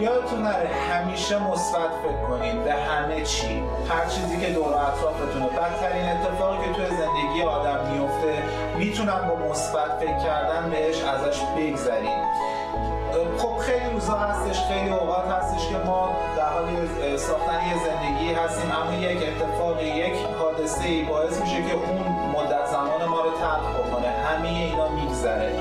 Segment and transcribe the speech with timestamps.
[0.00, 3.62] یادتون نره همیشه مثبت فکر کنید به همه چی.
[3.88, 5.46] هر چیزی که دور اطرافتونه.
[5.46, 8.42] بدترین اتفاقی که توی زندگی آدم میفته
[8.78, 12.22] می‌تونم با مثبت فکر کردن بهش ازش بگذریم.
[13.38, 18.70] خب خیلی روزا هستش خیلی اوقات هستش که ما در حال ساختن یه زندگی هستیم
[18.70, 23.86] اما یک اتفاق یک حادثه ای باعث میشه که اون مدت زمان ما رو تلخ
[23.86, 24.08] بکنه.
[24.08, 25.52] همه اینا میگذره.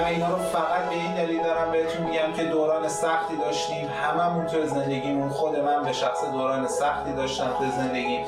[0.00, 3.88] من اینا رو فقط به این دلیل دارم بهتون میگم که دوران سختی داشتیم.
[4.02, 8.20] هممون تو زندگیمون خود من به شخص دوران سختی داشتم تو زندگی.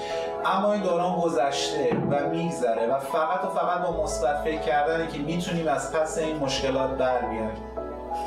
[0.44, 5.18] اما این دوران گذشته و میگذره و فقط و فقط با مثبت فکر کردنه که
[5.18, 7.50] می‌تونیم از پس این مشکلات بر بیایم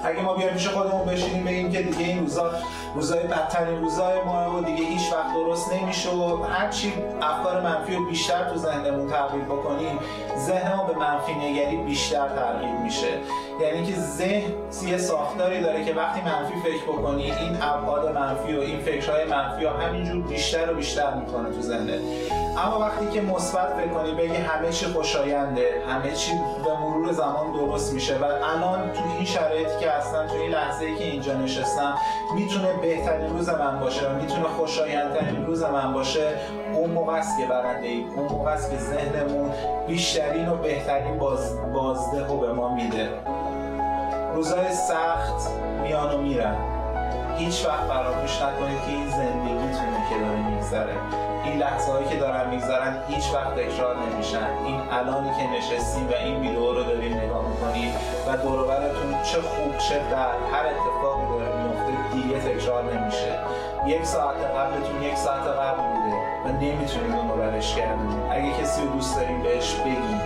[0.04, 2.52] اگه ما بیایم پیش خودمون بشینیم بگیم که دیگه این روزا
[2.96, 7.96] روزای بدترین روزای ما و دیگه هیچ وقت درست نمیشه و هر چی افکار منفی
[7.96, 10.00] رو بیشتر تو ذهنمون تغییر بکنیم
[10.38, 13.08] ذهن ما به منفی نگری بیشتر تغییر میشه.
[13.62, 14.54] یعنی که ذهن
[14.88, 19.66] یه ساختاری داره که وقتی منفی فکر بکنی این ابعاد منفی و این فکرهای منفی
[19.66, 22.00] ها همینجور بیشتر و بیشتر می‌کنه تو ذهنت.
[22.58, 26.32] اما وقتی که مثبت فکر کنی بگی همه چی خوشاینده همه چی
[26.66, 30.86] به مرور زمان درست میشه و الان تو این شرایطی که هستن تو این لحظه
[30.86, 31.98] ای که اینجا نشستم
[32.36, 34.44] می‌تونه بهترین روز من باشه و می‌تونه
[35.06, 36.28] خوشایندترین روز من باشه
[36.74, 39.52] اون موقع است که برنده ای اون موقع است که ذهنمون
[39.88, 43.10] بیشترین و بهترین باز بازده رو به ما میده.
[44.34, 45.50] روزای سخت
[45.84, 46.56] میان و میرن.
[47.38, 50.94] هیچ وقت فراموش نکنید که این زندگیتونه که داره میگذره.
[51.44, 54.50] این لحظه هایی که دارن میگذرن هیچ وقت تکرار نمیشن.
[54.66, 57.92] این الانی که نشستیم و این ویدیو رو داریم نگاه می‌کنیم
[58.28, 61.55] و دوروبرتون چه خوب چه بد هر اتفاقی داره
[62.40, 63.40] دیگه تکرار نمیشه.
[63.86, 67.78] یک ساعت قبلتون یک ساعت قبل بوده و نمی‌تونید رو برش
[68.32, 70.22] اگه کسی رو دوست داریم بهش بگیم.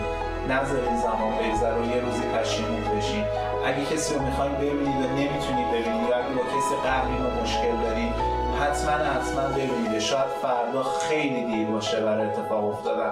[0.49, 3.23] نذارین زمان بگذر و یه روزی پشیمون بشین.
[3.65, 7.75] اگه کسی رو می‌خوایم ببینید و نمی‌تونید ببینید یا اگه با کسی قهرین و مشکل
[7.83, 8.13] دارید
[8.61, 9.99] حتما حتما ببینید.
[9.99, 13.11] شاید فردا خیلی دیر باشه برای اتفاق افتادن.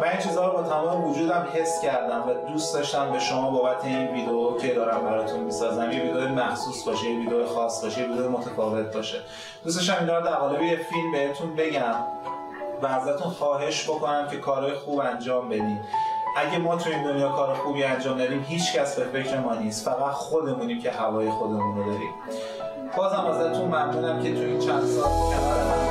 [0.00, 3.84] من این چیزها رو با تمام وجودم حس کردم و دوست داشتم به شما بابت
[3.84, 5.92] این ویدیو که دارم براتون می‌سازم.
[5.92, 9.18] یه ویدیو مخصوص باشه یه ویدیو خاص باشه یه ویدیو متفاوت باشه.
[9.64, 11.94] دوست داشتم اینا رو در قالب یه فیلم بهتون بگم
[12.82, 15.78] و ازتون خواهش بکنم که کارهای خوب انجام بدین.
[16.36, 19.84] اگه ما تو این دنیا کار خوبی انجام داریم هیچ کس به فکر ما نیست.
[19.84, 22.10] فقط خودمونیم که هوای خودمون رو داریم.
[22.96, 25.85] بازم ازتون ممنونم که تو این چند سال کنار